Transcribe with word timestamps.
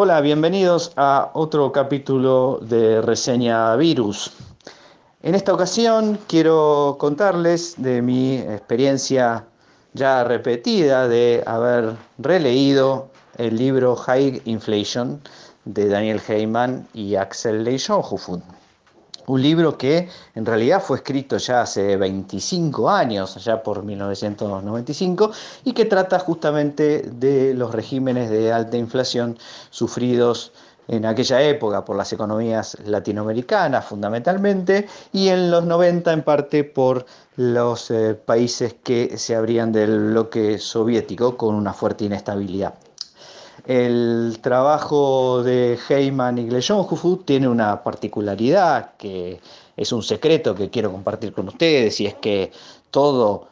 Hola, 0.00 0.20
bienvenidos 0.20 0.92
a 0.94 1.32
otro 1.34 1.72
capítulo 1.72 2.60
de 2.62 3.02
Reseña 3.02 3.74
Virus. 3.74 4.30
En 5.24 5.34
esta 5.34 5.52
ocasión 5.52 6.20
quiero 6.28 6.94
contarles 7.00 7.74
de 7.78 8.00
mi 8.00 8.36
experiencia 8.36 9.44
ya 9.94 10.22
repetida 10.22 11.08
de 11.08 11.42
haber 11.44 11.96
releído 12.16 13.08
el 13.38 13.56
libro 13.56 13.96
High 13.96 14.42
Inflation 14.44 15.20
de 15.64 15.88
Daniel 15.88 16.20
Heyman 16.28 16.86
y 16.94 17.16
Axel 17.16 17.64
Leijonhufvud 17.64 18.38
un 19.28 19.42
libro 19.42 19.78
que 19.78 20.08
en 20.34 20.46
realidad 20.46 20.82
fue 20.82 20.98
escrito 20.98 21.36
ya 21.36 21.62
hace 21.62 21.96
25 21.96 22.90
años, 22.90 23.36
allá 23.36 23.62
por 23.62 23.84
1995, 23.84 25.30
y 25.64 25.72
que 25.72 25.84
trata 25.84 26.18
justamente 26.18 27.02
de 27.02 27.54
los 27.54 27.72
regímenes 27.74 28.30
de 28.30 28.52
alta 28.52 28.76
inflación 28.76 29.38
sufridos 29.70 30.52
en 30.88 31.04
aquella 31.04 31.42
época 31.42 31.84
por 31.84 31.96
las 31.96 32.12
economías 32.12 32.76
latinoamericanas 32.84 33.84
fundamentalmente 33.84 34.88
y 35.12 35.28
en 35.28 35.50
los 35.50 35.64
90 35.64 36.12
en 36.12 36.22
parte 36.22 36.64
por 36.64 37.04
los 37.36 37.90
eh, 37.90 38.14
países 38.14 38.74
que 38.82 39.18
se 39.18 39.36
abrían 39.36 39.70
del 39.70 40.10
bloque 40.10 40.58
soviético 40.58 41.36
con 41.36 41.54
una 41.54 41.74
fuerte 41.74 42.06
inestabilidad. 42.06 42.74
El 43.66 44.38
trabajo 44.40 45.42
de 45.42 45.78
Heyman 45.88 46.38
y 46.38 46.46
Glejonhufvud 46.46 47.24
tiene 47.24 47.48
una 47.48 47.82
particularidad 47.82 48.96
que 48.96 49.40
es 49.76 49.92
un 49.92 50.02
secreto 50.02 50.54
que 50.54 50.70
quiero 50.70 50.90
compartir 50.92 51.32
con 51.32 51.48
ustedes 51.48 52.00
y 52.00 52.06
es 52.06 52.14
que 52.14 52.52
todo 52.90 53.48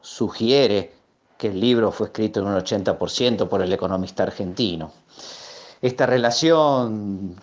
sugiere 0.00 0.92
que 1.36 1.48
el 1.48 1.60
libro 1.60 1.90
fue 1.90 2.08
escrito 2.08 2.40
en 2.40 2.46
un 2.46 2.54
80% 2.54 3.48
por 3.48 3.62
el 3.62 3.72
economista 3.72 4.22
argentino. 4.24 4.92
Esta 5.80 6.04
relación 6.04 7.34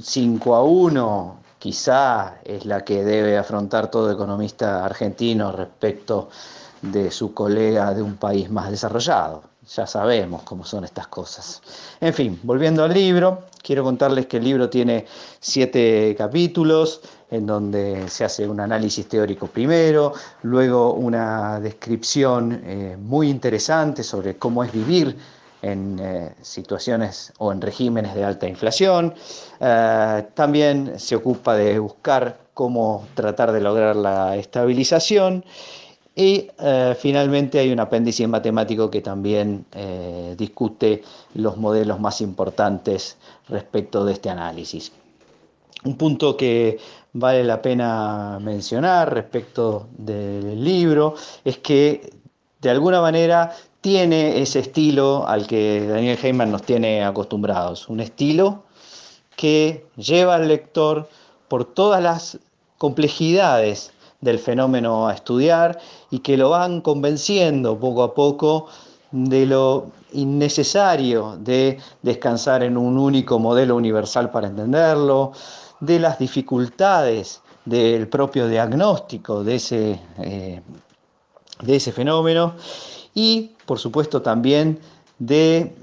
5 0.00 0.54
a 0.54 0.62
1 0.62 1.41
quizá 1.62 2.40
es 2.44 2.66
la 2.66 2.84
que 2.84 3.04
debe 3.04 3.38
afrontar 3.38 3.88
todo 3.88 4.10
economista 4.10 4.84
argentino 4.84 5.52
respecto 5.52 6.28
de 6.80 7.08
su 7.12 7.32
colega 7.32 7.94
de 7.94 8.02
un 8.02 8.16
país 8.16 8.50
más 8.50 8.68
desarrollado. 8.68 9.44
Ya 9.76 9.86
sabemos 9.86 10.42
cómo 10.42 10.64
son 10.64 10.82
estas 10.82 11.06
cosas. 11.06 11.62
En 12.00 12.12
fin, 12.12 12.40
volviendo 12.42 12.82
al 12.82 12.92
libro, 12.92 13.44
quiero 13.62 13.84
contarles 13.84 14.26
que 14.26 14.38
el 14.38 14.44
libro 14.44 14.68
tiene 14.68 15.06
siete 15.38 16.16
capítulos 16.18 17.00
en 17.30 17.46
donde 17.46 18.08
se 18.08 18.24
hace 18.24 18.48
un 18.48 18.58
análisis 18.58 19.08
teórico 19.08 19.46
primero, 19.46 20.14
luego 20.42 20.94
una 20.94 21.60
descripción 21.60 22.60
eh, 22.64 22.96
muy 23.00 23.30
interesante 23.30 24.02
sobre 24.02 24.36
cómo 24.36 24.64
es 24.64 24.72
vivir 24.72 25.16
en 25.62 25.98
eh, 26.00 26.34
situaciones 26.42 27.32
o 27.38 27.52
en 27.52 27.60
regímenes 27.60 28.14
de 28.14 28.24
alta 28.24 28.48
inflación. 28.48 29.14
Eh, 29.60 30.26
también 30.34 30.98
se 30.98 31.16
ocupa 31.16 31.54
de 31.54 31.78
buscar 31.78 32.38
cómo 32.52 33.06
tratar 33.14 33.52
de 33.52 33.60
lograr 33.60 33.96
la 33.96 34.36
estabilización 34.36 35.44
y 36.14 36.50
eh, 36.58 36.94
finalmente 36.98 37.58
hay 37.58 37.72
un 37.72 37.80
apéndice 37.80 38.26
matemático 38.26 38.90
que 38.90 39.00
también 39.00 39.64
discute 40.36 41.02
los 41.34 41.56
modelos 41.56 41.98
más 42.00 42.20
importantes 42.20 43.16
respecto 43.48 44.04
de 44.04 44.12
este 44.12 44.28
análisis. 44.28 44.92
Un 45.84 45.96
punto 45.96 46.36
que 46.36 46.78
vale 47.14 47.42
la 47.44 47.62
pena 47.62 48.38
mencionar 48.40 49.12
respecto 49.14 49.88
del 49.96 50.62
libro 50.62 51.14
es 51.44 51.58
que 51.58 52.12
de 52.60 52.70
alguna 52.70 53.00
manera 53.00 53.52
tiene 53.82 54.40
ese 54.40 54.60
estilo 54.60 55.26
al 55.26 55.46
que 55.46 55.86
Daniel 55.86 56.18
Heyman 56.22 56.50
nos 56.50 56.62
tiene 56.62 57.04
acostumbrados, 57.04 57.88
un 57.88 58.00
estilo 58.00 58.62
que 59.36 59.86
lleva 59.96 60.36
al 60.36 60.48
lector 60.48 61.08
por 61.48 61.64
todas 61.64 62.00
las 62.00 62.38
complejidades 62.78 63.92
del 64.20 64.38
fenómeno 64.38 65.08
a 65.08 65.14
estudiar 65.14 65.80
y 66.10 66.20
que 66.20 66.36
lo 66.36 66.50
van 66.50 66.80
convenciendo 66.80 67.78
poco 67.78 68.04
a 68.04 68.14
poco 68.14 68.68
de 69.10 69.46
lo 69.46 69.88
innecesario 70.12 71.36
de 71.40 71.78
descansar 72.02 72.62
en 72.62 72.76
un 72.76 72.96
único 72.96 73.40
modelo 73.40 73.74
universal 73.74 74.30
para 74.30 74.46
entenderlo, 74.46 75.32
de 75.80 75.98
las 75.98 76.20
dificultades 76.20 77.42
del 77.64 78.06
propio 78.06 78.46
diagnóstico 78.46 79.42
de 79.42 79.56
ese, 79.56 80.00
eh, 80.18 80.62
de 81.62 81.76
ese 81.76 81.90
fenómeno 81.90 82.54
y, 83.14 83.50
por 83.66 83.78
supuesto, 83.78 84.22
también 84.22 84.78
de 85.18 85.74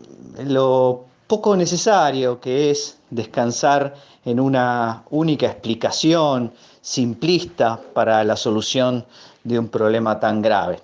lo 0.45 1.05
poco 1.27 1.55
necesario 1.55 2.39
que 2.39 2.71
es 2.71 2.97
descansar 3.09 3.95
en 4.25 4.39
una 4.39 5.03
única 5.11 5.47
explicación 5.47 6.51
simplista 6.81 7.79
para 7.93 8.23
la 8.23 8.35
solución 8.35 9.05
de 9.43 9.59
un 9.59 9.67
problema 9.67 10.19
tan 10.19 10.41
grave. 10.41 10.81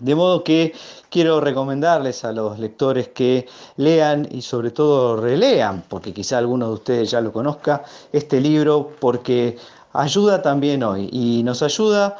De 0.00 0.14
modo 0.16 0.42
que 0.42 0.74
quiero 1.08 1.40
recomendarles 1.40 2.24
a 2.24 2.32
los 2.32 2.58
lectores 2.58 3.08
que 3.08 3.46
lean 3.76 4.26
y 4.30 4.42
sobre 4.42 4.72
todo 4.72 5.16
relean, 5.16 5.84
porque 5.88 6.12
quizá 6.12 6.38
alguno 6.38 6.66
de 6.66 6.74
ustedes 6.74 7.10
ya 7.12 7.20
lo 7.20 7.32
conozca, 7.32 7.84
este 8.12 8.40
libro 8.40 8.90
porque 8.98 9.56
ayuda 9.92 10.42
también 10.42 10.82
hoy 10.82 11.08
y 11.12 11.42
nos 11.44 11.62
ayuda 11.62 12.16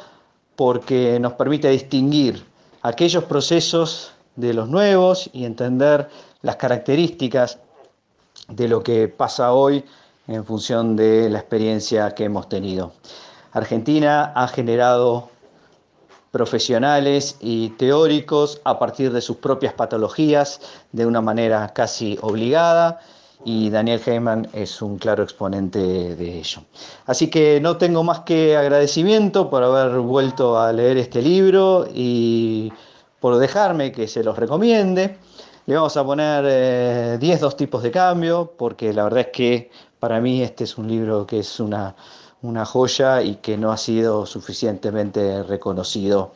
porque 0.55 1.19
nos 1.19 1.33
permite 1.33 1.69
distinguir 1.69 2.54
aquellos 2.85 3.23
procesos 3.23 4.11
de 4.35 4.53
los 4.53 4.69
nuevos 4.69 5.27
y 5.33 5.45
entender 5.45 6.07
las 6.43 6.57
características 6.57 7.57
de 8.47 8.67
lo 8.67 8.83
que 8.83 9.07
pasa 9.07 9.53
hoy 9.53 9.83
en 10.27 10.45
función 10.45 10.95
de 10.95 11.27
la 11.31 11.39
experiencia 11.39 12.11
que 12.11 12.25
hemos 12.25 12.47
tenido. 12.47 12.93
Argentina 13.53 14.33
ha 14.35 14.47
generado 14.47 15.29
profesionales 16.29 17.37
y 17.39 17.69
teóricos 17.69 18.61
a 18.65 18.77
partir 18.77 19.11
de 19.11 19.21
sus 19.21 19.37
propias 19.37 19.73
patologías 19.73 20.61
de 20.91 21.07
una 21.07 21.21
manera 21.21 21.73
casi 21.73 22.19
obligada 22.21 22.99
y 23.43 23.69
Daniel 23.69 24.01
Heyman 24.05 24.47
es 24.53 24.81
un 24.81 24.97
claro 24.97 25.23
exponente 25.23 25.79
de 26.15 26.39
ello. 26.39 26.61
Así 27.05 27.29
que 27.29 27.59
no 27.59 27.77
tengo 27.77 28.03
más 28.03 28.21
que 28.21 28.55
agradecimiento 28.55 29.49
por 29.49 29.63
haber 29.63 29.99
vuelto 29.99 30.57
a 30.59 30.71
leer 30.71 30.97
este 30.97 31.21
libro 31.21 31.87
y 31.93 32.71
por 33.19 33.37
dejarme 33.37 33.91
que 33.91 34.07
se 34.07 34.23
los 34.23 34.37
recomiende. 34.37 35.17
Le 35.65 35.75
vamos 35.75 35.97
a 35.97 36.05
poner 36.05 37.19
10 37.19 37.37
eh, 37.37 37.41
dos 37.41 37.57
tipos 37.57 37.81
de 37.83 37.91
cambio, 37.91 38.53
porque 38.57 38.93
la 38.93 39.03
verdad 39.03 39.21
es 39.21 39.27
que 39.33 39.71
para 39.99 40.21
mí 40.21 40.41
este 40.41 40.63
es 40.63 40.77
un 40.77 40.87
libro 40.87 41.25
que 41.25 41.39
es 41.39 41.59
una 41.59 41.95
joya 42.65 43.21
y 43.23 43.35
que 43.37 43.57
no 43.57 43.71
ha 43.71 43.77
sido 43.77 44.25
suficientemente 44.25 45.43
reconocido 45.43 46.33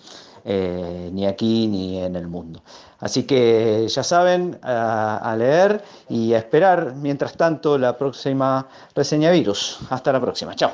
eh, 0.51 1.11
ni 1.13 1.27
aquí 1.27 1.67
ni 1.67 2.01
en 2.01 2.15
el 2.15 2.27
mundo. 2.27 2.63
Así 2.99 3.23
que 3.23 3.87
ya 3.87 4.03
saben, 4.03 4.57
a, 4.63 5.17
a, 5.17 5.35
leer 5.35 5.83
y 6.09 6.33
a 6.33 6.39
esperar, 6.39 6.95
mientras 6.95 7.33
tanto, 7.33 7.77
la 7.77 7.95
próxima 7.95 8.67
reseña 8.95 9.29
virus. 9.29 9.77
Hasta 9.91 10.11
la 10.11 10.19
próxima. 10.19 10.55
Chao. 10.55 10.71